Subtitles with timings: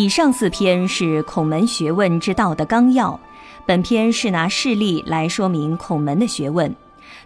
[0.00, 3.18] 以上四篇是孔门学问之道的纲要，
[3.66, 6.72] 本篇是拿事例来说明孔门的学问，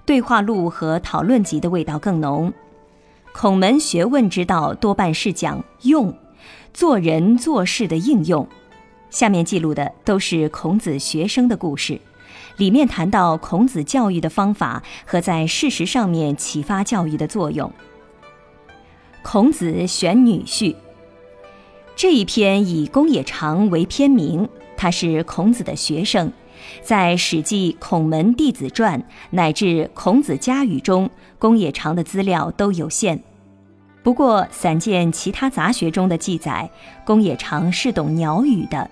[0.07, 2.51] 对话录和讨论集的味道更浓。
[3.35, 6.17] 孔门学问之道多半是讲用，
[6.73, 8.49] 做人做事的应用。
[9.11, 12.01] 下面记录的都是孔子学生的故事，
[12.57, 17.71] 里面谈到孔子教育的方法和在事实上面启发教育的作用。
[19.23, 20.75] 孔子选女婿。
[21.95, 26.33] 这一篇以公冶长为篇名，他是孔子的学生，
[26.83, 33.23] 在《史记·孔门弟子传》乃至《孔子家语》中，公冶长的资料都有限。
[34.03, 36.69] 不过，散见其他杂学中的记载，
[37.05, 38.91] 公冶长是懂鸟语的。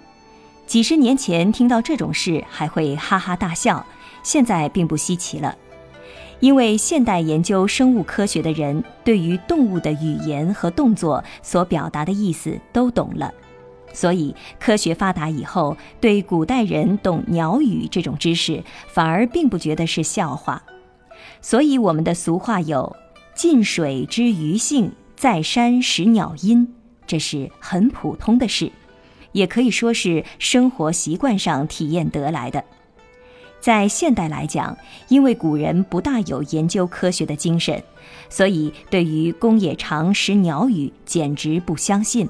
[0.66, 3.84] 几十年前听到这种事，还会哈哈大笑，
[4.22, 5.56] 现在并不稀奇了。
[6.40, 13.32] 因为现代研究生物科学的人对于动物的语言和动作所表达的意思都懂了，
[13.92, 20.62] 所以科学发达以后，对古代人懂鸟语这种知识反而并不觉得是笑话。
[21.42, 22.96] 所以我们的俗话有
[23.36, 26.74] “近水知鱼性，在山识鸟音”，
[27.06, 28.72] 这是很普通的事，
[29.32, 32.64] 也可以说是生活习惯上体验得来的。
[33.60, 34.76] 在现代来讲，
[35.08, 37.82] 因为古人不大有研究科学的精神，
[38.28, 42.28] 所以对于公冶长识鸟语简直不相信。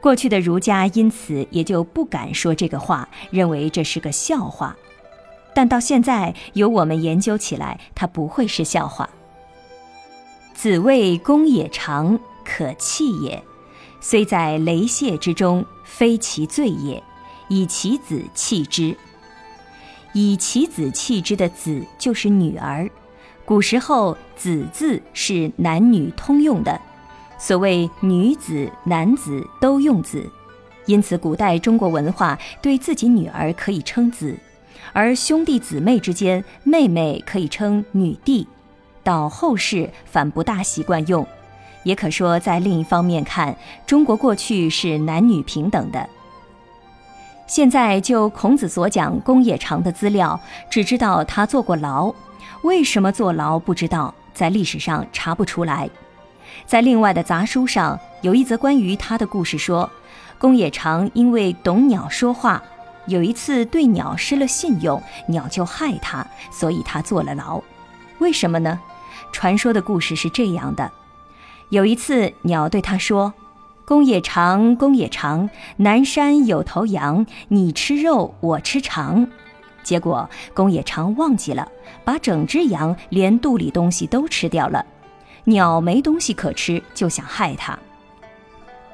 [0.00, 4.76] 过去的儒家因此也就不敢说这个话，认为这是个笑话。
[5.54, 9.08] 但到现在，由我们研究起来，它不会是笑话。
[10.54, 13.42] 子谓公冶长可弃也，
[14.00, 17.02] 虽在雷泄之中，非其罪也，
[17.48, 18.96] 以其子弃之。
[20.12, 22.88] 以其子弃之的子就是女儿，
[23.44, 26.80] 古时候子字是男女通用的，
[27.38, 30.30] 所谓女子、男子都用子，
[30.86, 34.36] 因此古代中国文化对自己女儿可以称子，
[34.92, 38.46] 而兄弟姊妹之间妹妹可以称女弟，
[39.02, 41.26] 到后世反不大习惯用，
[41.84, 43.56] 也可说在另一方面看，
[43.86, 46.08] 中国过去是男女平等的。
[47.52, 50.40] 现在就孔子所讲公冶长的资料，
[50.70, 52.10] 只知道他坐过牢，
[52.62, 55.90] 为什么坐牢不知道，在历史上查不出来。
[56.64, 59.90] 在另外的杂书上有一则关于他的故事，说
[60.38, 62.62] 公冶长因为懂鸟说话，
[63.04, 67.60] 有一次对鸟失了信用，鸟就害他，所以他坐了牢。
[68.20, 68.80] 为什么呢？
[69.30, 70.90] 传说的故事是这样的：
[71.68, 73.34] 有一次鸟对他说。
[73.84, 79.26] 公冶长，公冶长，南山有头羊，你吃肉，我吃肠。
[79.82, 81.66] 结果公冶长忘记了，
[82.04, 84.86] 把整只羊连肚里东西都吃掉了。
[85.44, 87.76] 鸟没东西可吃，就想害他。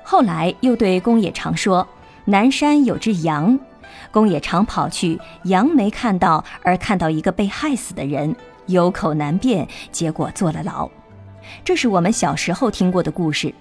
[0.02, 1.86] 后来又对公冶长说
[2.24, 3.60] ：“南山有只羊。”
[4.10, 8.34] 公冶长跑去，羊没看到，而看到一个被害死的人，
[8.66, 10.88] 有口难辩，结果坐了牢。
[11.62, 13.52] 这是我们小时候听过的故事。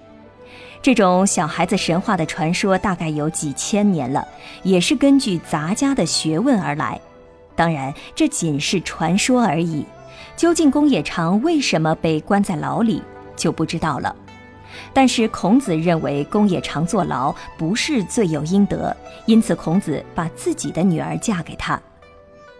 [0.80, 4.26] 这种小孩子神话的传说大概有几千年了，
[4.62, 7.00] 也是根据杂家的学问而来。
[7.56, 9.84] 当然，这仅是传说而已。
[10.36, 13.02] 究竟公冶长为什么被关在牢里，
[13.36, 14.14] 就不知道了。
[14.92, 18.96] 但是孔子认为公冶长坐牢不是罪有应得，
[19.26, 21.80] 因此孔子把自己的女儿嫁给他。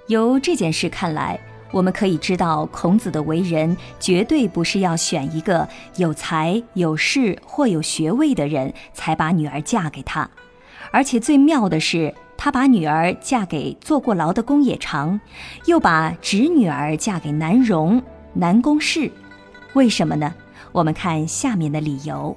[0.09, 1.39] 由这件事看来。
[1.71, 10.29] 我们可以知道，孔子的为人绝对不是要选一个有才、有势或有学位的人才把女儿嫁给他，
[10.91, 15.21] 而且最妙的是，他把女儿嫁给坐过牢的公冶长，
[15.67, 18.03] 又把侄女儿嫁给南荣、
[18.33, 19.11] 南宫氏。
[19.75, 20.35] 为什么呢？
[20.73, 22.35] 我们看下面的理由：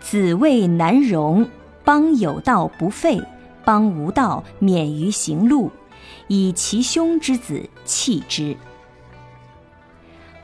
[0.00, 1.46] 子谓南荣
[1.84, 3.20] ：“邦有道不废，
[3.64, 5.70] 邦无道免于行路。”
[6.28, 8.56] 以其兄之子弃之。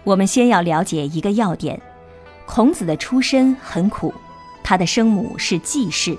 [0.04, 1.80] 我们先要了解一个要点：
[2.46, 4.12] 孔子的出身很苦，
[4.62, 6.16] 他的生母是季氏，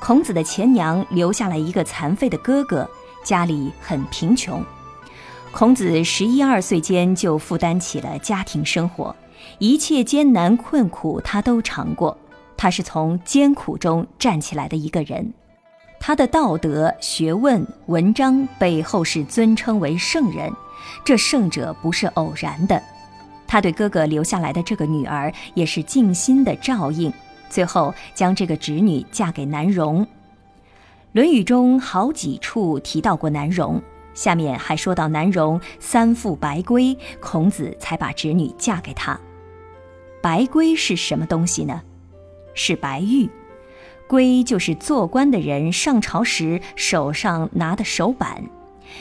[0.00, 2.88] 孔子的前娘留下了一个残废的哥哥，
[3.24, 4.64] 家里很贫穷。
[5.52, 9.14] 孔子十一二岁间就负担起了家庭生活，
[9.58, 12.16] 一切艰难困苦他都尝过，
[12.56, 15.32] 他是从艰苦中站起来的一个人。
[16.04, 20.52] 他的道德、学问、文章被后世尊称为圣人，
[21.04, 22.82] 这圣者不是偶然的。
[23.46, 27.12] 他对哥哥留下来的这个女儿也是尽心的照应，
[27.48, 30.04] 最后将这个侄女嫁给南荣。
[31.12, 33.80] 《论语》中好几处提到过南荣，
[34.12, 39.16] 下面还说到南荣三父白圭，孔子才把侄女嫁给他。
[40.20, 41.80] 白圭是什么东西呢？
[42.54, 43.30] 是白玉。
[44.12, 48.44] 圭就是做官的人上朝时手上拿的手板，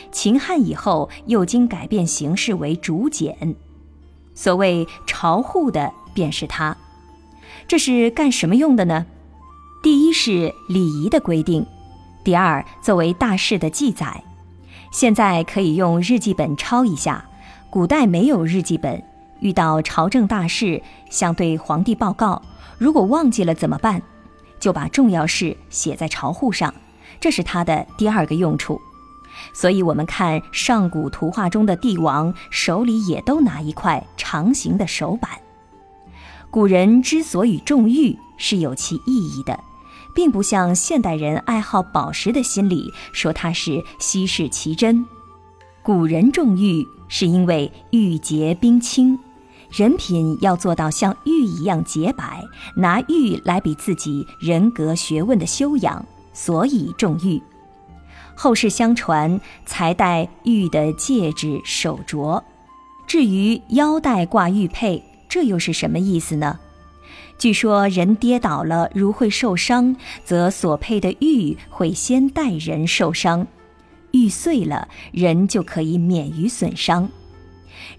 [0.10, 3.58] 秦汉以后又经改变形式为竹简，
[4.34, 6.78] 所谓朝户的便是它。
[7.68, 9.06] 这是干什么用的呢？
[9.84, 11.66] 第一是礼仪的规定，
[12.24, 14.24] 第二作为大事的记载。
[14.94, 17.26] 现在可以用日记本抄一下，
[17.70, 19.04] 古代没有日记本，
[19.42, 22.42] 遇到朝政大事想对皇帝报告，
[22.78, 24.02] 如果忘记了怎么办？
[24.62, 26.74] 就把重要事写在朝户上，
[27.20, 28.80] 这是它的第二个用处。
[29.54, 35.32] 所以，我们看上古图画中的帝王手里也都拿一块长形的手板。
[36.50, 39.60] 古人之所以重玉，是有其意义的，
[40.14, 45.06] 并不像现代人爱好宝石的心理说它是稀世奇珍。
[45.82, 49.18] 古人重玉，是因为玉洁冰清。
[49.72, 52.44] 人品要做到像玉一样洁白，
[52.76, 57.42] 拿玉来比自己人格学问的修养，所以重玉。
[58.36, 62.42] 后世相传才戴玉的戒指、手镯。
[63.08, 66.60] 至于腰带挂玉佩，这又是什么意思呢？
[67.38, 73.48] 据说人跌倒了，如会受伤，则所佩的玉会先带人受伤，
[74.12, 77.10] 玉碎了，人就可以免于损伤。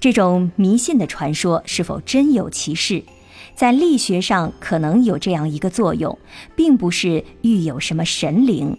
[0.00, 3.02] 这种迷信的传说是否真有其事？
[3.54, 6.18] 在力学上可能有这样一个作用，
[6.56, 8.78] 并不是玉有什么神灵。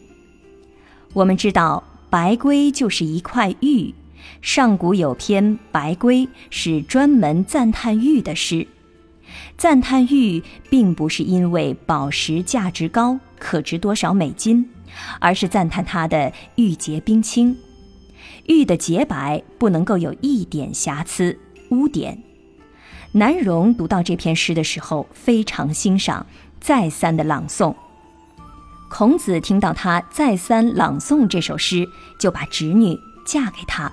[1.14, 3.94] 我们知道白圭就是一块玉，
[4.42, 8.68] 上古有篇《白圭》，是专门赞叹玉的诗。
[9.58, 14.68] 赞叹玉，并不是因为宝石价值高，可值多少美金，
[15.20, 17.56] 而是赞叹它的玉洁冰清。
[18.48, 21.38] 玉的洁白不能够有一点瑕疵
[21.70, 22.22] 污点。
[23.14, 26.26] 南荣读到这篇诗的时候，非常欣赏，
[26.60, 27.76] 再三的朗诵。
[28.90, 31.88] 孔子听到他再三朗诵这首诗，
[32.20, 33.92] 就把侄女嫁给他。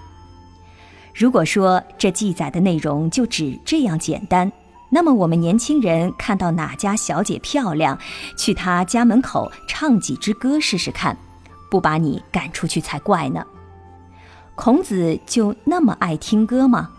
[1.15, 4.51] 如果说这记载的内容就只这样简单，
[4.91, 7.99] 那么我们年轻人看到哪家小姐漂亮，
[8.37, 11.17] 去她家门口唱几支歌试试看，
[11.71, 13.45] 不把你赶出去才怪呢。
[14.63, 16.91] 孔子就那么爱听歌吗？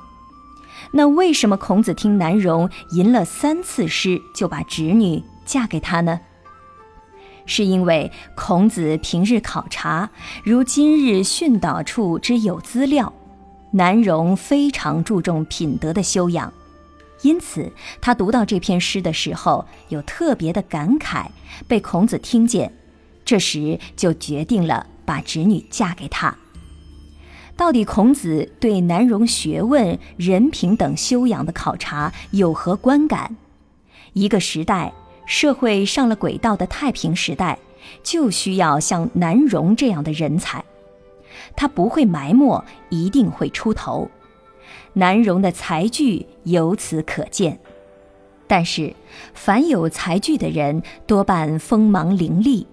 [0.93, 6.21] 那为什么孔子听南荣吟了三次诗就把侄女嫁给他呢？
[7.45, 10.09] 是因为孔子平日考察，
[10.43, 13.13] 如今日训导处之有资料，
[13.73, 16.51] 南荣非常注重品德的修养，
[17.21, 17.71] 因此
[18.01, 21.27] 他读到这篇诗的时候有特别的感慨，
[21.67, 22.73] 被孔子听见，
[23.23, 26.35] 这时就决定了把侄女嫁给他。
[27.55, 33.35] 到底孔子对南荣学问、人品等修养的考察有何观感？
[34.13, 34.91] 一个时代
[35.25, 37.59] 社会上了轨道的太平时代，
[38.03, 40.63] 就需要像南荣这样的人才。
[41.55, 44.09] 他不会埋没，一定会出头。
[44.93, 47.59] 南荣的才具由此可见。
[48.47, 48.93] 但是，
[49.33, 52.67] 凡有才具的人，多半锋芒凌厉，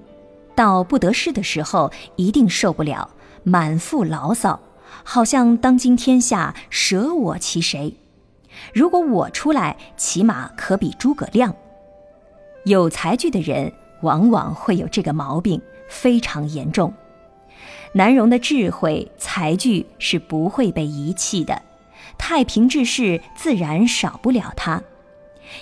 [0.57, 3.11] 到不得势的时候，一定受不了，
[3.45, 4.59] 满腹牢骚。
[5.05, 7.95] 好像当今天下舍我其谁？
[8.75, 11.55] 如果我出来，起码可比诸葛亮。
[12.65, 16.93] 有才具的人往往会有这个毛病，非常严重。
[17.93, 21.63] 南荣的智慧才具是不会被遗弃的，
[22.19, 24.83] 太平治世自然少不了他。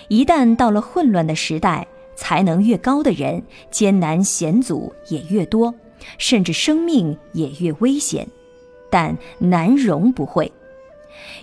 [0.08, 5.72] 一旦到了混乱的时代，才能越高的人，艰难险阻也越多，
[6.18, 8.26] 甚至生命也越危险。
[8.96, 10.50] 但难容不会，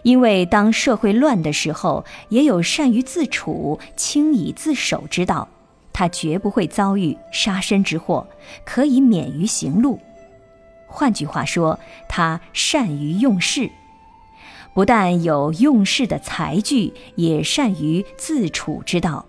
[0.02, 5.48] 因为当社会乱的时候，也有善于自处、轻以自守之道，
[5.94, 8.26] 他绝不会遭遇杀身之祸，
[8.66, 10.00] 可以免于行路。
[10.88, 11.80] 换句话说，
[12.10, 13.70] 他善于用事，
[14.74, 19.24] 不但有用事的才具，也善于自处之道，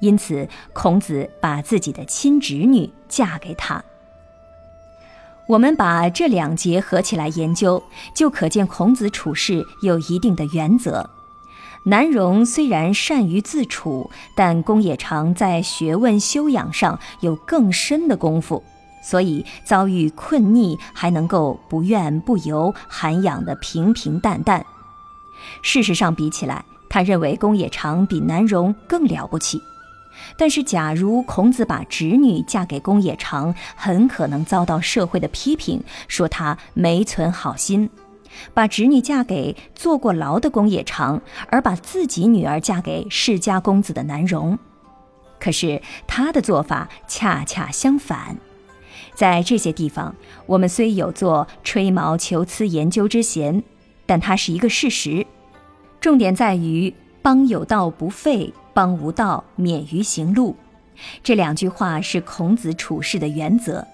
[0.00, 3.84] 因此孔子把自己的亲侄女嫁给他。
[5.48, 11.08] 我们把这两节合起来研究，就可见孔子处事有一定的原则。
[11.84, 18.64] 南荣虽然善于自处，但公冶长在学问修养上有更深的功夫，
[19.04, 24.66] 所以遭遇困逆还能够不怨不尤，涵养的平平淡淡。
[25.62, 29.62] 事实上，比起来，他认为公冶长比南荣更了不起。
[30.36, 37.88] 但是，假如孔子把侄女嫁给公冶长，很可能遭到社会的批评，说他没存好心；
[38.52, 44.58] 把侄女嫁给坐过牢的公冶长，而把自己女儿嫁给世家公子的南荣。
[45.38, 48.36] 可是他的做法恰恰相反。
[49.14, 50.14] 在这些地方，
[50.46, 53.62] 我们虽有做吹毛求疵研究之嫌，
[54.04, 55.26] 但它是一个事实。
[56.00, 56.92] 重点在于
[57.22, 60.54] “邦有道不废，邦无道免于行路”。
[61.24, 63.86] 这两句话是孔子处事的原则。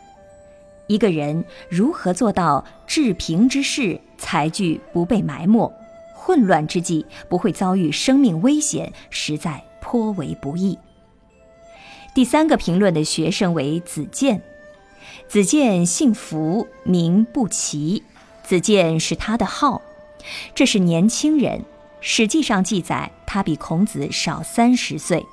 [0.89, 5.73] 一个人如何做到治平之事，才具不被埋没，
[6.17, 10.77] 混乱之际不会遭遇生命危险，实在颇为不易。
[12.13, 14.43] 第三个评论的学生为子建。
[15.29, 18.03] 子建姓福，名不齐。
[18.43, 19.81] 子建是他的号，
[20.55, 21.65] 这是年轻人。
[22.05, 25.25] 史记上记载他比孔子少三十岁，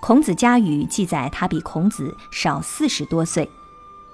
[0.00, 3.48] 孔子家语记载他比孔子少四十多岁。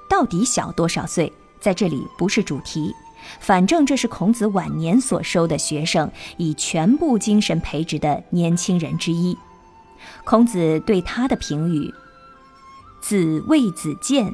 [0.07, 2.95] 到底小多少岁，在这里不是主题。
[3.41, 9.37] 反正这是孔子晚年所收的学生，以全部精神培植的年轻人之一。
[10.25, 11.93] 孔子对他的评语：
[13.01, 14.31] 子谓子建。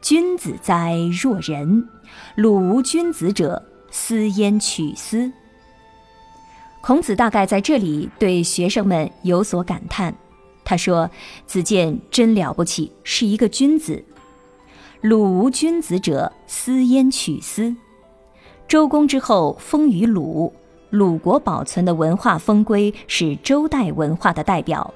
[0.00, 1.88] 君子哉若人！
[2.36, 5.32] 鲁无君子者，斯焉取斯？
[6.88, 10.14] 孔子大概在这里对学生们有所感叹。
[10.64, 11.10] 他说
[11.46, 14.02] ：“子建真了不起，是一个君子。
[15.02, 17.76] 鲁无君子者，斯焉取斯？
[18.66, 20.50] 周公之后，封于鲁，
[20.88, 24.94] 鲁国保存的文化风规是周代文化的代表。”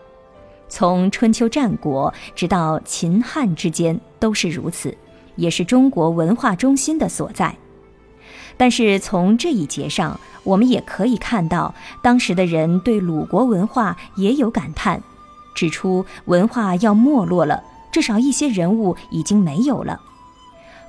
[0.70, 4.96] 从春秋战国直到秦汉之间都是如此，
[5.36, 7.54] 也是中国文化中心的所在。
[8.62, 15.02] 但是从这一节上，我们也可以看到，当时的人对鲁国文化也有感叹，
[15.52, 20.00] 指出文化要没落了，至少一些人物已经没有了。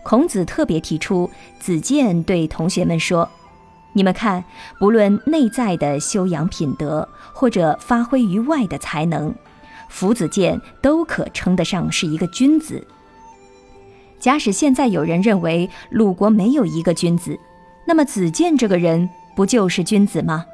[0.03, 1.27] 孔子特别提出，
[1.59, 3.27] 子建对同学们说
[3.93, 4.43] ：“你们看，
[4.77, 9.33] 不论内在的修养品德，或者发挥于外的才能。”
[9.89, 12.85] 夫子建都可称得上是一个君子。
[14.19, 17.39] 假使现在有人认为鲁国没有一个君子，
[17.85, 20.45] 那么子建这个人不就是君子吗？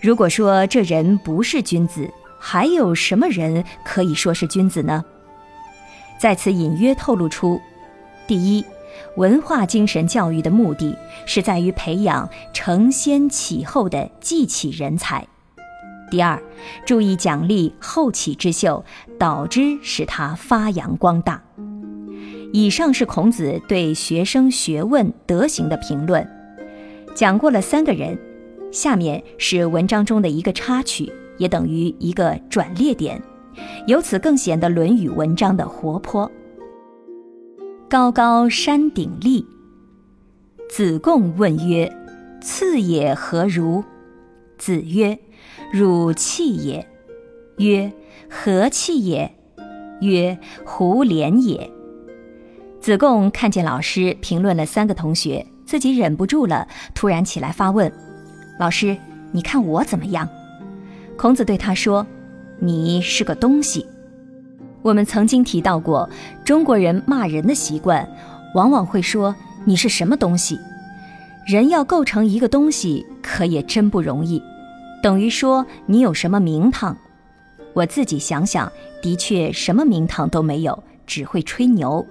[0.00, 5.04] 如果说这人不是君子，还有什么人可以说是君子呢？
[6.18, 7.60] 在此隐约透露出：
[8.26, 8.64] 第一，
[9.16, 15.26] 文化精神教育的目的是在于培养承先启后的继起人才。
[16.10, 16.40] 第二，
[16.84, 18.84] 注意奖励后起之秀，
[19.18, 21.42] 导之使他发扬光大。
[22.52, 26.26] 以上是孔子对学生学问德行的评论，
[27.16, 28.16] 讲过了三个人。
[28.70, 33.20] 下面是文章中的一个插曲，也等于一个转列点，
[33.86, 36.30] 由此更显得《论语》文章的活泼。
[37.88, 39.46] 高高山顶立，
[40.68, 41.90] 子贡问曰
[42.42, 43.82] ：“次也何如？”
[44.58, 45.18] 子曰。
[45.72, 46.86] 汝气也，
[47.58, 47.92] 曰
[48.28, 49.34] 何气也？
[50.00, 51.70] 曰胡连也。
[52.80, 57.92] 子贡看见老师评论了三个同学，自己忍不住了，突然起来发问
[58.58, 58.96] ：“老师，
[59.32, 60.26] 你看我怎么样？”
[61.18, 62.06] 孔子对他说
[62.60, 63.84] ：“你是个东西。”
[64.82, 66.08] 我们曾经提到过，
[66.44, 68.08] 中国人骂人的习惯，
[68.54, 69.34] 往往会说
[69.66, 70.56] ：“你是什么东西？”
[71.44, 74.40] 人要构成一个东西，可也真不容易。
[75.02, 76.96] 等于说你有什么名堂？
[77.72, 78.70] 我自己想想，
[79.02, 82.04] 的确什么名堂都没有，只会吹牛。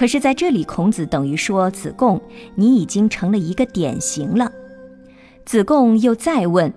[0.00, 2.18] 可是在这里，孔子等于说子贡，
[2.54, 4.50] 你已经成了一个典型了。
[5.44, 6.72] 子贡又再问：“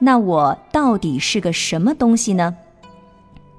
[0.00, 2.56] 那我到底是个什么东西呢？”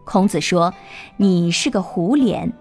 [0.05, 0.73] 孔子说
[1.17, 2.51] ：“你是个虎脸。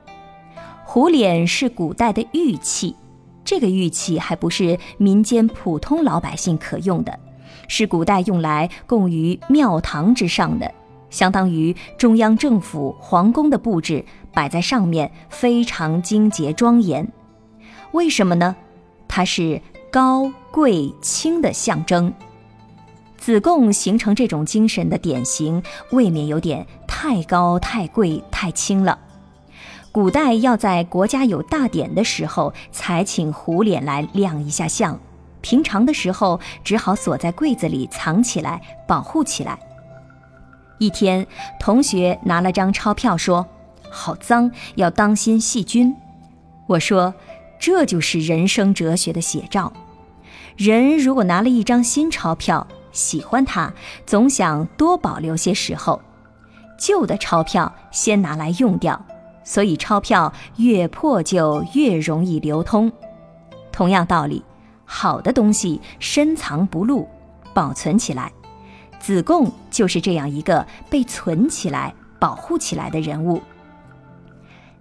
[0.85, 2.95] 虎脸是古代的玉器，
[3.43, 7.19] 这个玉器还不是民间普通老百姓可用的。”
[7.69, 10.71] 是古代用来供于庙堂之上的，
[11.09, 17.09] 相当于中央政府皇宫的布置，摆在上面非常精洁庄严。
[17.93, 18.57] 为什么呢？
[19.07, 22.13] 它是高贵清的象征。
[23.17, 25.63] 子贡形成这种精神的典型，
[25.93, 28.99] 未免有点太高、太贵、太轻了。
[29.93, 34.99] 古代要在国家有大典的时候，才请胡脸来亮一下相。
[35.41, 39.59] 平常的时候，只好锁在柜子里藏起来，保护起来。
[40.79, 41.27] 一天，
[41.61, 43.47] 同学拿了张钞票说
[43.95, 45.95] ：“好脏，要当心细菌。”
[46.67, 47.15] 我说，
[47.59, 49.73] 这就是人生哲学的写照。
[50.57, 53.73] 人如果拿了一张新钞票，喜欢它，
[54.07, 56.01] 总想多保留些时候；
[56.79, 59.05] 旧的钞票先拿来用掉，
[59.45, 62.91] 所以钞票越破旧越容易流通。
[63.73, 64.45] 同样道理，
[64.85, 67.09] 好的东西深藏不露，
[67.53, 68.33] 保存起来。
[69.01, 73.43] 子贡就是这样一个被存起来、保护起来的人物。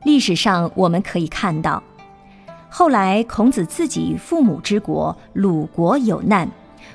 [0.03, 1.81] 历史上我们可以看到。
[2.69, 6.49] 后来，孔子自己父母之国鲁国有难，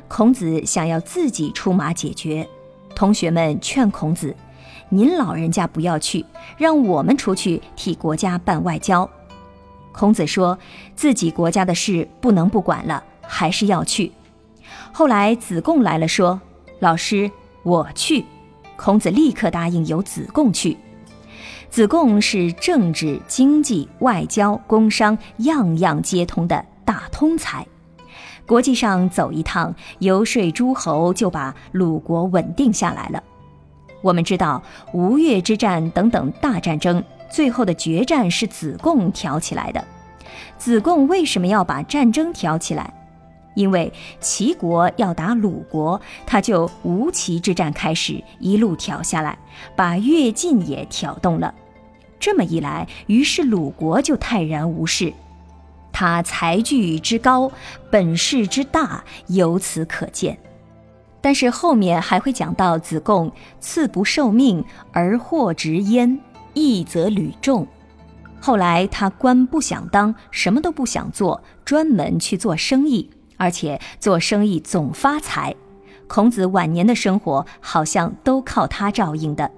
[0.08, 2.46] 孔子想要自己出马解决。
[2.94, 4.34] 同学们劝孔子
[4.90, 6.24] ：“您老人家不要去，
[6.56, 9.08] 让我们出去替国家办外交。”
[9.92, 10.58] 孔子说
[10.96, 14.10] 自己国家的事不能不管了，还是要去。
[14.92, 16.40] 后来子贡来了，说
[16.80, 17.30] ：“老师，
[17.62, 18.24] 我去。”
[18.76, 20.76] 孔子立刻答应由子贡去。
[21.70, 27.66] 子贡是政治、经济、外交、工商样样皆通的大通才，
[28.46, 33.22] 国际上走一趟，游说诸侯，就把鲁国稳定下来了。
[34.00, 39.84] 我们知道吴越之战等等大战争，最后的决战是子贡挑起来的。
[40.56, 42.92] 子贡为什么要把战争挑起来？
[43.58, 49.36] 因为齐国要打鲁国，他就吴齐之战开始，一路挑下来，
[49.74, 51.52] 把越晋也挑动了。
[52.20, 55.12] 这么一来，于是鲁国就泰然无事。
[55.92, 57.50] 他才具之高，
[57.90, 60.38] 本事之大，由此可见。
[61.20, 66.20] 但是后面还会讲到子贡赐不受命而获职焉，
[66.54, 67.66] 义则屡重。
[68.40, 73.10] 后来他官不想当，什么都不想做，专门去做生意。
[73.38, 75.54] 而且做生意总发财，
[76.06, 79.50] 孔子晚年的生活好像都靠他照应的。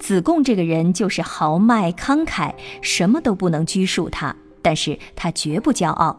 [0.00, 6.18] 子贡这个人就是豪迈慷慨，什么都不能拘束他，但是他绝不骄傲，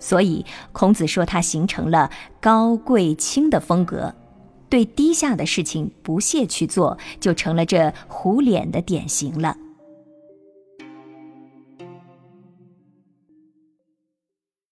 [0.00, 4.12] 所以孔子说他形成了高贵轻的风格，
[4.68, 9.56] 对低下的事情不屑去做，就成了这虎脸的典型了。